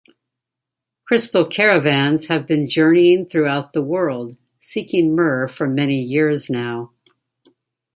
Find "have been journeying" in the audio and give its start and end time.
2.25-3.27